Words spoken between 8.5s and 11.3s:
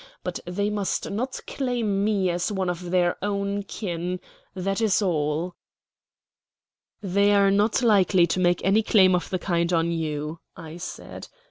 any claim of the kind on you," I said.